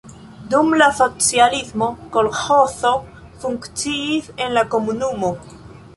Dum 0.51 0.71
la 0.81 0.85
socialismo 0.99 1.89
kolĥozo 2.15 2.95
funkciis 3.45 4.35
en 4.47 4.57
la 4.61 4.65
komunumo. 4.73 5.31